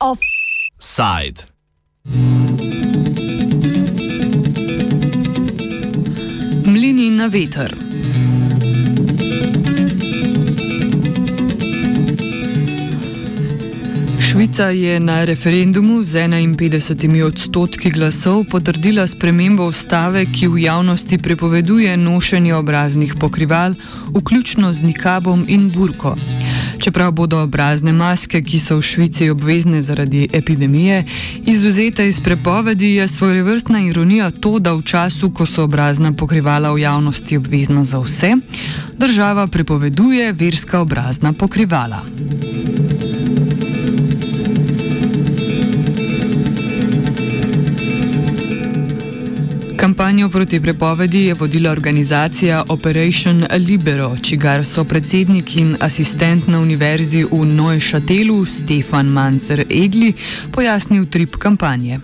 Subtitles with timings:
[0.00, 1.46] Offside.
[6.64, 7.81] Mlini na veter.
[14.32, 21.96] Švica je na referendumu z 51 odstotki glasov potrdila spremembo ustave, ki v javnosti prepoveduje
[21.96, 23.74] nošenje obraznih pokrival,
[24.16, 26.16] vključno z nikabom in burko.
[26.80, 31.04] Čeprav bodo obrazne maske, ki so v Švici obvezne zaradi epidemije,
[31.44, 36.88] izuzete iz prepovedi, je svojevrstna ironija to, da v času, ko so obrazna pokrivala v
[36.88, 38.32] javnosti obvezna za vse,
[38.96, 42.00] država prepoveduje verska obrazna pokrivala.
[50.02, 57.22] Kampanjo proti prepovedi je vodila organizacija Operation Libero, čigar so predsednik in asistent na univerzi
[57.24, 60.12] v Neuchâtelu Stefan Manser Egli
[60.52, 62.00] pojasnil trip kampanje.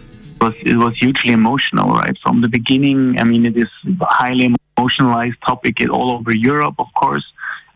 [0.62, 2.18] It was hugely emotional, right?
[2.22, 6.90] From the beginning, I mean, it is a highly emotionalized topic all over Europe, of
[6.94, 7.26] course.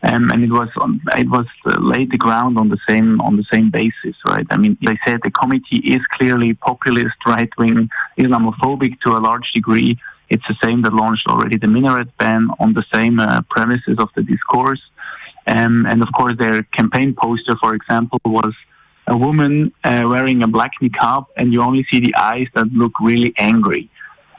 [0.03, 3.35] Um, and it was on, it was uh, laid the ground on the same on
[3.37, 4.47] the same basis, right?
[4.51, 9.51] I mean, they said the committee is clearly populist, right wing, Islamophobic to a large
[9.53, 9.97] degree.
[10.33, 14.09] It's the same that launched already the minaret ban on the same uh, premises of
[14.15, 14.83] the discourse,
[15.55, 18.53] um, and of course their campaign poster, for example, was
[19.07, 22.93] a woman uh, wearing a black niqab, and you only see the eyes that look
[23.09, 23.83] really angry.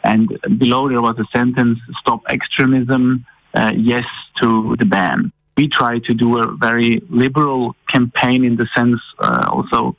[0.03, 0.23] And
[0.63, 3.25] below there was a sentence: "Stop extremism."
[3.61, 4.07] Uh, yes
[4.41, 9.49] to the ban we try to do a very liberal campaign in the sense uh,
[9.49, 9.97] also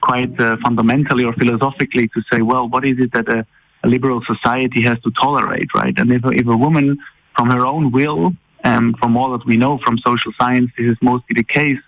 [0.00, 3.46] quite uh, fundamentally or philosophically to say, well, what is it that a,
[3.84, 5.96] a, liberal society has to tolerate, right?
[5.98, 6.98] And if, if a woman
[7.36, 8.32] from her own will,
[8.64, 11.78] and from all that we know from social science, this is mostly the case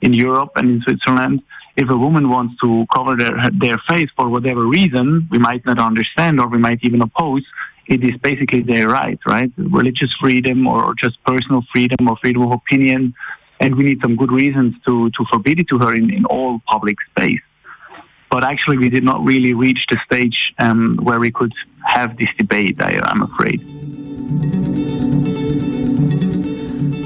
[0.00, 1.42] in Europe and in Switzerland.
[1.76, 5.78] If a woman wants to cover their, their face for whatever reason, we might not
[5.78, 7.44] understand or we might even oppose,
[7.86, 9.52] it is basically their right, right?
[9.56, 13.14] Religious freedom or just personal freedom or freedom of opinion.
[13.60, 16.60] And we need some good reasons to, to forbid it to her in, in all
[16.66, 17.40] public space.
[18.32, 21.52] But actually, we did not really reach the stage um, where we could
[21.84, 23.60] have this debate, I, I'm afraid.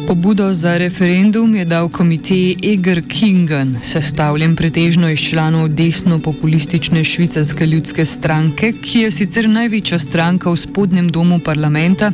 [0.07, 8.05] Pobudo za referendum je dal komitej Eger Kingen, sestavljen pretežno iz članov desno-populistične švicarske ljudske
[8.05, 12.13] stranke, ki je sicer največja stranka v spodnjem domu parlamenta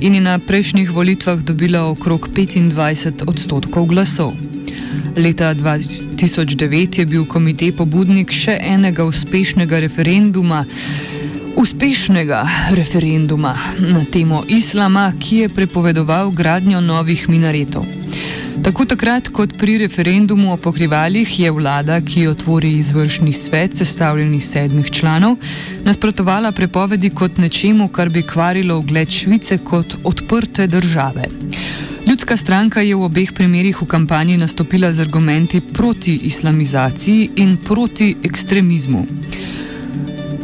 [0.00, 4.47] in je na prejšnjih volitvah dobila okrog 25 odstotkov glasov.
[5.16, 10.64] Leta 2009 je bil komitej pobudnik še enega uspešnega referenduma
[11.58, 17.82] uspešnega referenduma na temo islama, ki je prepovedoval gradnjo novih minaretov.
[18.62, 24.34] Tako takrat kot pri referendumu o pokrivalih je vlada, ki jo tvori izvršni svet, sestavljen
[24.34, 25.36] iz sedmih članov,
[25.84, 31.26] nasprotovala prepovedi kot nečemu, kar bi kvarilo ugled Švice kot odprte države.
[32.08, 38.16] Ljudska stranka je v obeh primerih v kampanji nastopila z argumenti proti islamizaciji in proti
[38.24, 39.02] ekstremizmu.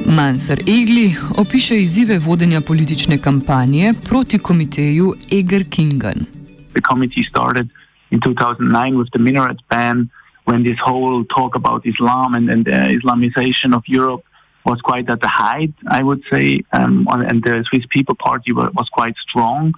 [0.07, 6.27] Manser Egli opiše izzive vodenja politične kampanje proti komiteju Eger Kingen.
[6.75, 7.69] The committee started
[8.11, 10.09] in 2009 with the minaret ban
[10.45, 14.23] when this whole talk about Islam and, and the Islamization of Europe
[14.65, 18.89] was quite at the height, I would say, um, and the Swiss People Party was
[18.93, 19.73] quite strong.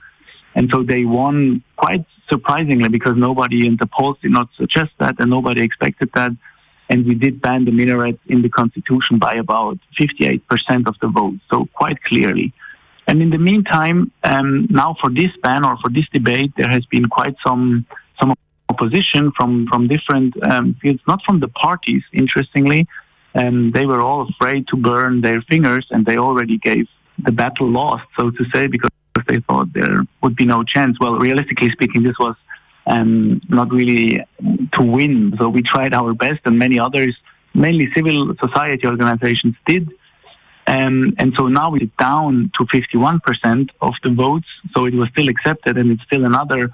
[0.56, 5.14] And so they won quite surprisingly because nobody in the polls did not suggest that
[5.20, 6.32] and nobody expected that
[6.88, 11.38] and we did ban the minaret in the constitution by about 58% of the vote,
[11.50, 12.52] so quite clearly.
[13.08, 16.84] And in the meantime, um, now for this ban or for this debate, there has
[16.86, 17.86] been quite some
[18.18, 18.34] some
[18.68, 22.02] opposition from from different um, fields, not from the parties.
[22.12, 22.86] Interestingly,
[23.36, 26.88] um, they were all afraid to burn their fingers, and they already gave
[27.18, 28.90] the battle lost, so to say, because
[29.26, 30.98] they thought there would be no chance.
[31.00, 32.36] Well, realistically speaking, this was
[32.86, 34.24] um, not really
[34.72, 35.34] to win.
[35.38, 37.16] So we tried our best, and many others,
[37.54, 39.90] mainly civil society organizations, did.
[40.68, 44.48] Um, and so now we're down to 51% of the votes.
[44.74, 46.70] So it was still accepted, and it's still another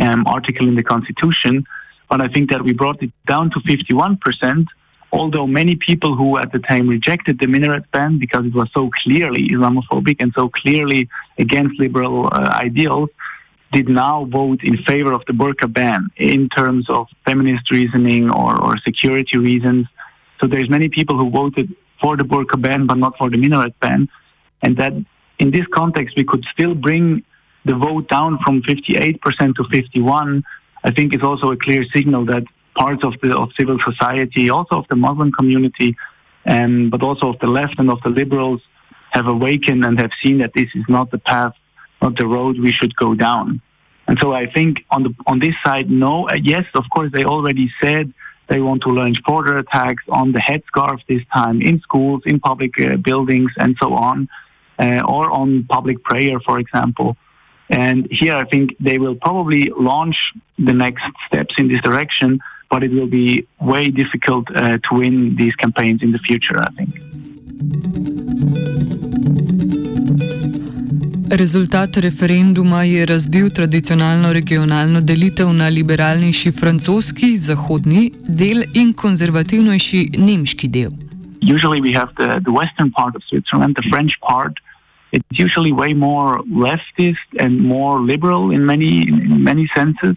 [0.00, 1.66] um, article in the Constitution.
[2.08, 4.66] But I think that we brought it down to 51%.
[5.12, 8.90] Although many people who at the time rejected the minaret ban because it was so
[9.02, 11.08] clearly Islamophobic and so clearly
[11.38, 13.08] against liberal uh, ideals,
[13.72, 18.60] did now vote in favor of the burqa ban in terms of feminist reasoning or,
[18.62, 19.86] or security reasons.
[20.40, 23.78] So there's many people who voted for the burqa ban but not for the minaret
[23.80, 24.08] ban,
[24.62, 24.92] and that
[25.38, 27.24] in this context we could still bring
[27.64, 30.44] the vote down from 58% to 51,
[30.84, 32.44] I think is also a clear signal that
[32.82, 35.90] parts of the of civil society, also of the Muslim community,
[36.54, 38.60] um, but also of the left and of the liberals,
[39.16, 41.54] have awakened and have seen that this is not the path,
[42.02, 43.46] not the road we should go down.
[44.08, 46.28] And so I think on the on this side, no.
[46.28, 48.12] Uh, yes, of course, they already said
[48.48, 52.72] they want to launch border attacks on the headscarf this time in schools, in public
[52.80, 54.28] uh, buildings, and so on,
[54.78, 57.16] uh, or on public prayer, for example.
[57.68, 60.18] And here, I think they will probably launch
[60.56, 62.38] the next steps in this direction,
[62.70, 66.58] but it will be way difficult uh, to win these campaigns in the future.
[66.58, 66.90] I think.
[71.30, 80.68] Rezultat referenduma je razbil tradicionalno regionalno delitev na liberalnejši francoski, zahodni del in konzervativnejši nemški
[80.68, 80.90] del.
[81.42, 84.54] Usually we have the, the western part of Switzerland, the French part.
[85.12, 90.16] It's usually way more leftist and more liberal in many in many senses.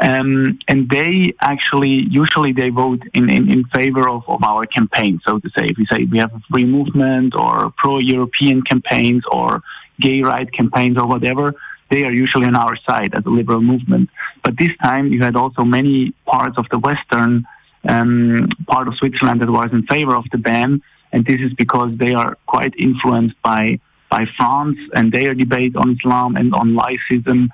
[0.00, 5.20] Um, and they actually usually they vote in, in, in favor of, of our campaign
[5.24, 5.66] so to say.
[5.66, 9.62] If we say we have a free movement or pro-european campaigns or
[10.00, 11.54] gay right campaigns or whatever
[11.90, 14.10] they are usually on our side as a liberal movement.
[14.42, 17.46] But this time you had also many parts of the western
[17.88, 20.82] um, part of switzerland that was in favor of the ban.
[21.12, 23.78] And this is because they are quite influenced by
[24.10, 27.48] by france and their debate on islam and on laicism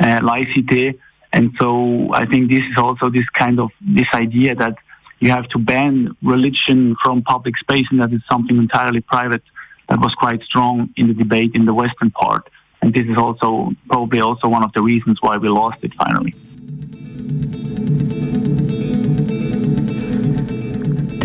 [0.00, 0.98] uh, laicite
[1.36, 4.74] and so I think this is also this kind of this idea that
[5.18, 9.42] you have to ban religion from public space and that it's something entirely private
[9.90, 12.48] that was quite strong in the debate in the western part.
[12.80, 16.34] And this is also probably also one of the reasons why we lost it finally.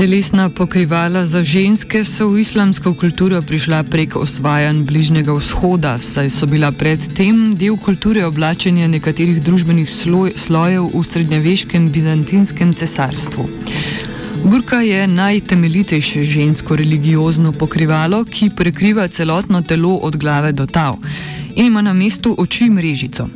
[0.02, 6.48] Telesna pokrivala za ženske so v islamsko kulturo prišla prek osvajanj Bližnjega vzhoda, saj so
[6.50, 13.46] bila predtem del kulture oblačenja nekaterih družbenih sloj, slojev v srednjeveškem bizantinskem cesarstvu.
[14.42, 20.98] Burka je najtemeljitejše žensko religiozno pokrivalo, ki prekriva celotno telo od glave do tav
[21.54, 23.30] in ima na mestu oči mrežico.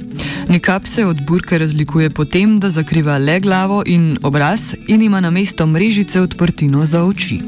[0.49, 5.19] Nikap se od burke razlikuje po tem, da zakriva le glavo in obraz in ima
[5.19, 7.41] na mesto mrežice odprtino za oči.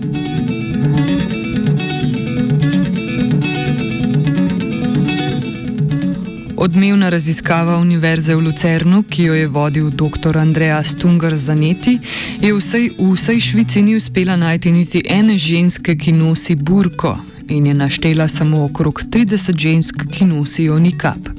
[6.58, 10.38] Odmevna raziskava Univerze v Lucernu, ki jo je vodil dr.
[10.38, 12.00] Andrea Stunger Zaneti,
[12.42, 17.18] je vsej, v vsej Švici ni uspela najti niti ene ženske, ki nosi burko,
[17.48, 21.30] in je naštela samo okrog 30 žensk, ki nosijo nikap.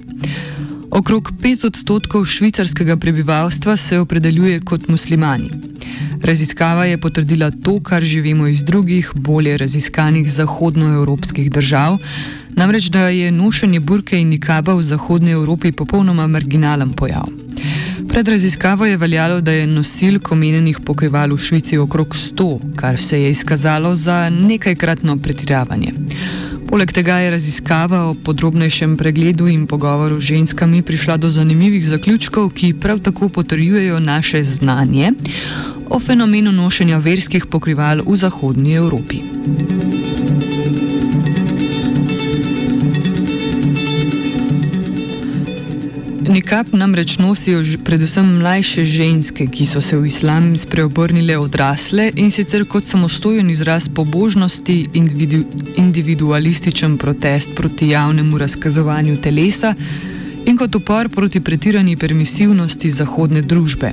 [0.91, 5.51] Okrog 5 odstotkov švicarskega prebivalstva se opredeljuje kot muslimani.
[6.23, 11.99] Raziskava je potrdila to, kar živimo iz drugih, bolje raziskanih zahodnoevropskih držav,
[12.57, 17.29] namreč da je nošenje burke in nikaba v Zahodnji Evropi popolnoma marginalen pojav.
[18.09, 23.23] Pred raziskavo je veljalo, da je nosilk omenjenih pokrival v Švici okrog 100, kar se
[23.23, 25.93] je izkazalo za nekajkratno pretiravanje.
[26.69, 32.51] Poleg tega je raziskava o podrobnejšem pregledu in pogovoru z ženskami prišla do zanimivih zaključkov,
[32.53, 35.13] ki prav tako potrjujejo naše znanje
[35.89, 39.25] o fenomenu nošenja verskih pokrival v Zahodnji Evropi.
[46.39, 52.63] Nikap namreč nosijo predvsem mlajše ženske, ki so se v islam spreobrnile odrasle in sicer
[52.65, 55.41] kot samostojen izraz pobožnosti, individu,
[55.77, 59.75] individualističen protest proti javnemu razkazovanju telesa
[60.47, 63.93] in kot upor proti pretirani permisivnosti zahodne družbe.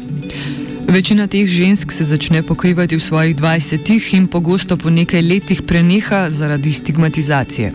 [0.88, 6.30] Večina teh žensk se začne pokrivati v svojih 20-ih in pogosto po nekaj letih preneha
[6.30, 7.74] zaradi stigmatizacije.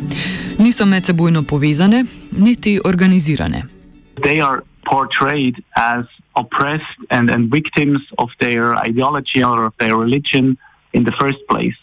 [0.59, 2.05] Niso med sebojno povezane,
[2.39, 3.80] niti organizirane.
[4.23, 6.05] They are portrayed as
[6.37, 10.57] oppressed and, and victims of their ideology or of their religion
[10.93, 11.77] in the first place.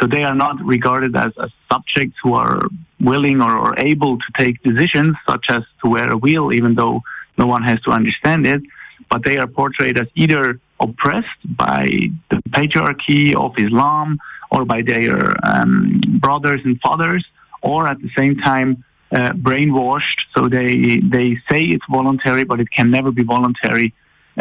[0.00, 2.66] So they are not regarded as, as subjects who are
[3.00, 7.02] willing or, or able to take decisions, such as to wear a wheel, even though
[7.38, 8.62] no one has to understand it.
[9.10, 11.84] But they are portrayed as either oppressed by
[12.30, 14.18] the patriarchy of Islam
[14.50, 17.24] or by their um, brothers and fathers,
[17.62, 20.20] or at the same time uh, brainwashed.
[20.34, 23.88] So they they say it's voluntary, but it can never be voluntary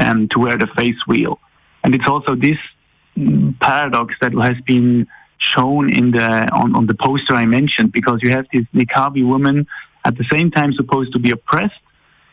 [0.04, 1.40] um, to wear the face wheel.
[1.84, 2.60] And it's also this
[3.60, 6.30] paradox that has been shown in the
[6.62, 9.68] on, on the poster I mentioned, because you have this niqabi woman
[10.06, 11.82] at the same time supposed to be oppressed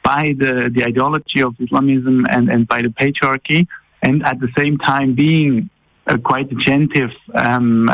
[0.02, 3.66] by the, the ideology of Islamism and, and by the patriarchy,
[4.02, 5.68] and at the same time being
[6.06, 7.90] a quite attentive um,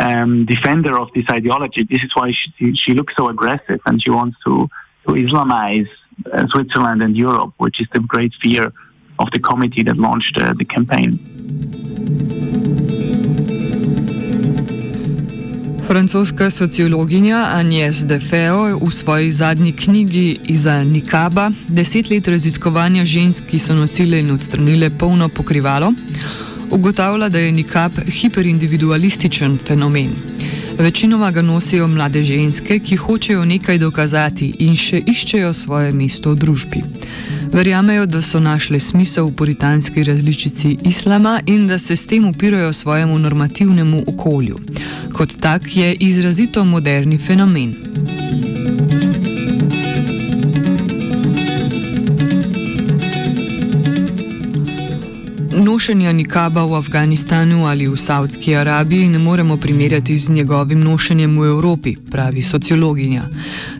[0.00, 1.84] um, defender of this ideology.
[1.84, 4.68] This is why she, she looks so aggressive and she wants to,
[5.06, 5.90] to Islamize
[6.32, 8.72] uh, Switzerland and Europe, which is the great fear
[9.18, 11.10] of the committee that launched uh, the campaign.
[15.90, 23.44] Francoska sociologinja Agnes de Feo v svoji zadnji knjigi Iza Nikaba, deset let raziskovanja žensk,
[23.50, 25.90] ki so nosile in odstranile polno pokrivalo,
[26.70, 30.10] ugotavlja, da je nikab hiperindividualističen fenomen.
[30.78, 36.36] Večinoma ga nosijo mlade ženske, ki hočejo nekaj dokazati in še iščejo svoje mesto v
[36.36, 36.82] družbi.
[37.52, 42.72] Verjamejo, da so našli smisel v puritanski različici islama in da se s tem upirajo
[42.72, 44.58] svojemu normativnemu okolju.
[45.12, 48.19] Kot tak je izrazito moderni fenomen.
[55.60, 61.44] Nošenja nikaba v Afganistanu ali v Saudski Arabiji ne moremo primerjati z njegovim nošenjem v
[61.44, 63.28] Evropi, pravi sociologinja.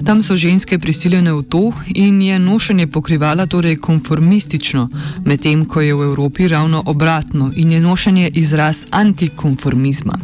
[0.05, 4.89] Tam so ženske prisiljene v to in je nošenje pokrivala torej konformistično,
[5.25, 10.19] medtem ko je v Evropi ravno obratno in je nošenje izraz antikonformizma.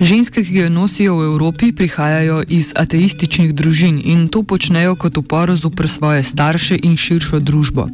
[0.00, 5.50] Ženske, ki jo nosijo v Evropi, prihajajo iz ateističnih družin in to počnejo kot upor
[5.58, 7.88] zoper svoje starše in širšo družbo.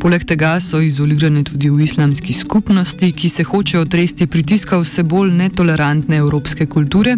[0.00, 5.32] Poleg tega so izolirane tudi v islamski skupnosti, ki se hočejo otresti pritiska vse bolj
[5.40, 7.16] netolerantne evropske kulture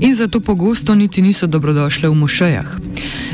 [0.00, 2.68] in zato pogosto niti niso dobrodošle v mošejah.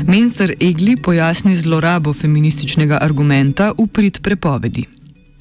[0.07, 4.87] Menser Egli pojasni zlorabo feminističnega argumenta v prid prepovedi.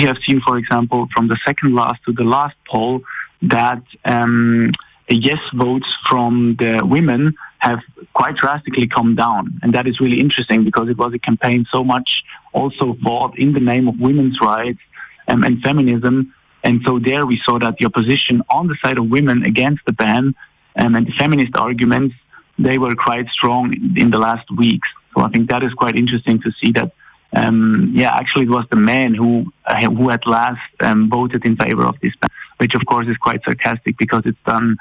[0.00, 3.04] We have seen, for example, from the second last to the last poll,
[3.42, 4.70] that um,
[5.08, 7.80] yes votes from the women have
[8.14, 9.58] quite drastically come down.
[9.62, 13.52] And that is really interesting because it was a campaign so much also fought in
[13.52, 14.80] the name of women's rights
[15.28, 16.34] um, and feminism.
[16.64, 19.92] And so there we saw that the opposition on the side of women against the
[19.92, 20.34] ban
[20.76, 22.14] um, and the feminist arguments,
[22.58, 24.88] they were quite strong in the last weeks.
[25.14, 26.92] So I think that is quite interesting to see that
[27.32, 31.56] um, yeah, actually, it was the men who uh, who at last um, voted in
[31.56, 32.28] favor of this ban,
[32.60, 34.76] which of course is quite sarcastic because it's done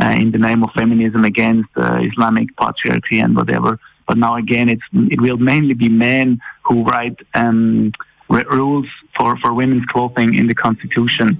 [0.00, 3.78] uh, in the name of feminism against uh, Islamic patriarchy and whatever.
[4.06, 4.82] But now again, it's
[5.14, 7.92] it will mainly be men who write um,
[8.28, 8.86] rules
[9.16, 11.30] for for women's clothing in the constitution.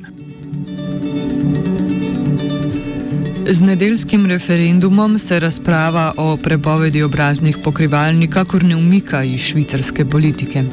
[3.46, 10.64] Z nedeljskim referendumom se razprava o prepovedi obraznih pokrival nikakor ne umika iz švicarske politike.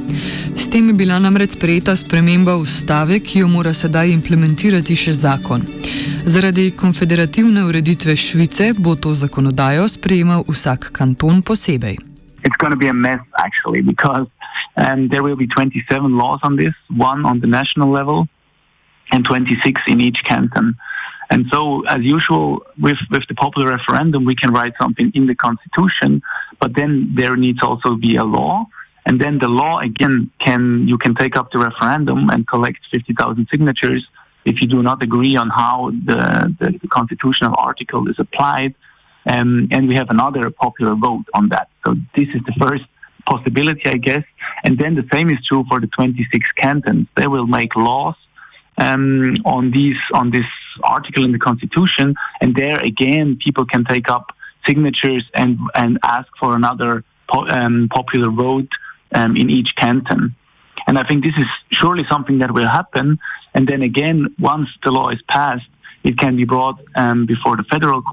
[0.56, 5.66] S tem je bila namreč sprejeta sprememba ustave, ki jo mora sedaj implementirati še zakon.
[6.26, 11.98] Zaradi konfederativne ureditve Švice bo to zakonodajo sprejemal vsak kanton posebej.
[12.44, 14.28] It's going to be a mess, actually, because
[14.78, 18.28] um, there will be 27 laws on this, one on the national level
[19.12, 20.76] and 26 in each canton.
[21.32, 25.36] And so, as usual, with, with the popular referendum, we can write something in the
[25.36, 26.22] constitution,
[26.60, 28.66] but then there needs also be a law.
[29.06, 33.48] And then the law again can you can take up the referendum and collect 50,000
[33.50, 34.06] signatures
[34.46, 36.22] if you do not agree on how the,
[36.60, 38.76] the, constitutional article is applied.
[39.26, 41.70] Um, and we have another popular vote on that.
[41.86, 42.86] So this is the first
[43.26, 44.24] possibility, I guess.
[44.64, 47.08] And then the same is true for the 26 cantons.
[47.16, 48.16] They will make laws
[48.82, 50.50] um, on these on this
[50.84, 54.26] article in the Constitution, and there again, people can take up
[54.66, 58.72] signatures and and ask for another po- um, popular vote
[59.14, 60.36] um, in each canton.
[60.88, 63.20] And I think this is surely something that will happen.
[63.54, 65.70] And then again, once the law is passed,
[66.04, 68.04] it can be brought um, before the federal.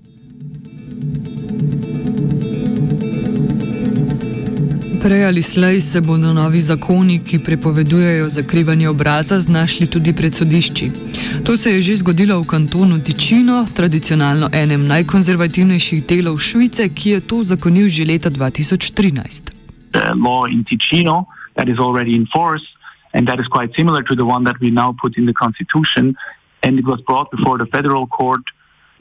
[5.02, 10.90] Prej ali slej se bodo novi zakoni, ki prepovedujejo zakrivanje obraza, znašli tudi pred sodišči.
[11.46, 17.20] To se je že zgodilo v kantonu Ticino, tradicionalno enem najkonzervativnejših delov Švice, ki je
[17.20, 19.54] to zakonil že leta 2013.
[20.18, 22.66] Law in Ticino, that is already in force,
[23.14, 26.16] and that is quite similar to the one that we now put in the constitution,
[26.66, 28.42] and it was brought before the federal court.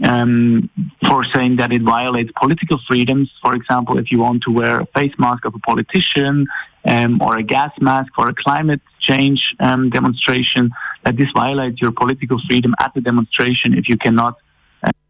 [0.03, 0.69] Um,
[1.07, 3.31] for saying that it violates political freedoms.
[3.41, 6.47] For example, if you want to wear a face mask of a politician
[6.85, 10.71] um, or a gas mask for a climate change um, demonstration,
[11.03, 14.37] that this violates your political freedom at the demonstration if you cannot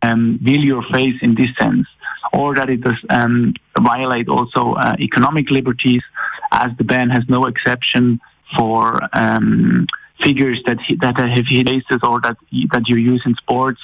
[0.02, 1.88] um, veil your face in this sense,
[2.34, 6.04] or that it does um, violate also uh, economic liberties,
[6.52, 8.20] as the ban has no exception
[8.56, 9.86] for um,
[10.22, 12.38] figures that he, that have faces or that
[12.72, 13.82] that you use in sports.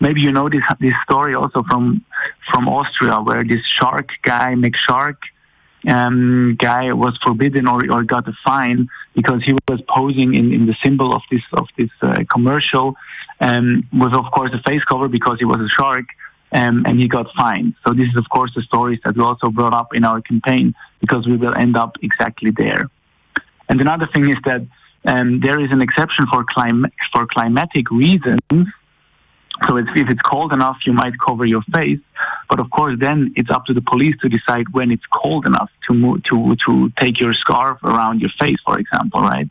[0.00, 2.04] Maybe you know this this story also from
[2.50, 5.22] from Austria, where this shark guy, Mick Shark,
[5.86, 10.66] um, guy was forbidden or, or got a fine because he was posing in, in
[10.66, 12.96] the symbol of this of this uh, commercial
[13.40, 16.06] um, with of course a face cover because he was a shark
[16.52, 17.74] um, and he got fined.
[17.84, 20.74] So this is of course the stories that we also brought up in our campaign
[21.00, 22.90] because we will end up exactly there.
[23.68, 24.62] And another thing is that
[25.04, 28.40] um, there is an exception for clim- for climatic reasons
[29.66, 31.98] so it's, if it's cold enough, you might cover your face.
[32.48, 35.70] But of course, then it's up to the police to decide when it's cold enough
[35.88, 39.48] to move, to to take your scarf around your face, for example, right?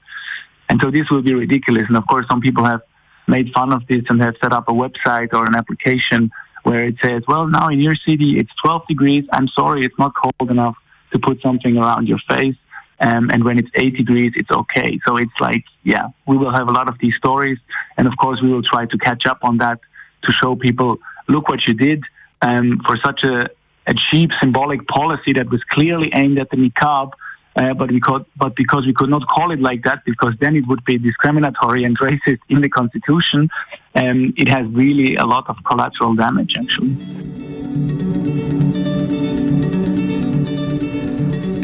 [0.70, 1.86] And so this will be ridiculous.
[1.88, 2.82] And of course, some people have
[3.28, 6.32] made fun of this and have set up a website or an application
[6.64, 9.26] where it says, "Well, now in your city it's 12 degrees.
[9.34, 10.78] I'm sorry, it's not cold enough
[11.12, 12.56] to put something around your face."
[13.00, 15.00] Um, and when it's 8 degrees, it's okay.
[15.06, 17.60] So it's like, yeah, we will have a lot of these stories,
[17.98, 19.80] and of course, we will try to catch up on that
[20.24, 22.04] to show people, look what you did
[22.42, 23.50] um, for such a,
[23.86, 27.12] a, cheap symbolic policy that was clearly aimed at the niqab.
[27.56, 30.56] Uh, but we could, but because we could not call it like that, because then
[30.56, 33.50] it would be discriminatory and racist in the constitution,
[33.96, 36.96] um, it has really a lot of collateral damage, actually.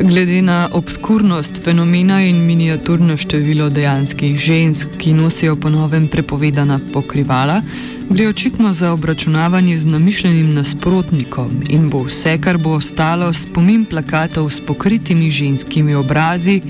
[0.04, 7.62] Glede na obskurnost fenomena in miniaturno število dejanskih žensk, ki nosijo po novem prepovedana pokrivala,
[8.10, 14.50] gre očitno za obračunavanje z namišljenim nasprotnikom in bo vse, kar bo ostalo, spomin plakatov
[14.50, 16.62] s pokritimi ženskimi obrazi,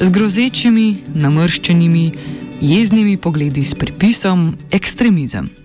[0.00, 2.10] z grozečimi, namrščenimi,
[2.60, 5.64] jeznimi pogledi s pripisom ekstremizem.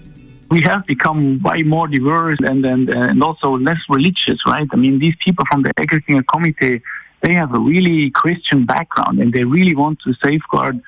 [0.49, 4.67] we have become way more diverse and, and, and also less religious, right?
[4.71, 6.81] I mean, these people from the Egersinger Committee,
[7.21, 10.81] they have a really Christian background and they really want to safeguard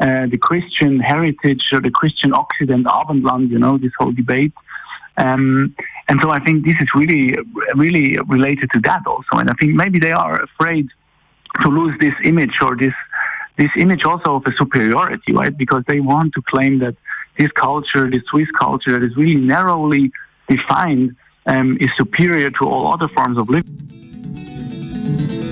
[0.00, 4.52] uh, the Christian heritage or the Christian Occident, Abendland, you know, this whole debate.
[5.16, 5.74] Um,
[6.08, 7.34] and so I think this is really,
[7.74, 9.26] really related to that also.
[9.32, 10.88] And I think maybe they are afraid
[11.62, 12.94] to lose this image or this,
[13.56, 15.56] this image also of a superiority, right?
[15.56, 16.94] Because they want to claim that
[17.36, 20.12] this culture, this Swiss culture that is really narrowly
[20.48, 21.16] defined,
[21.46, 25.47] um, is superior to all other forms of living.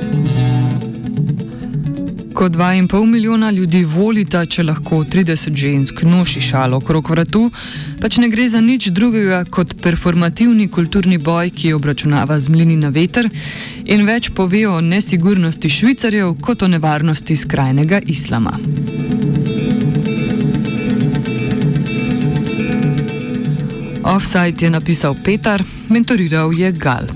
[2.36, 7.46] Ko 2,5 milijona ljudi volita, če lahko 30 žensk noši šalo okrog vratu,
[8.00, 12.92] pač ne gre za nič drugega kot performativni kulturni boj, ki obračunava z mlini na
[12.92, 13.30] veter
[13.84, 18.58] in več pove o nesigurnosti švicarjev kot o nevarnosti skrajnega islama.
[24.04, 27.15] Offside je napisal Petar, mentoriral je Gal.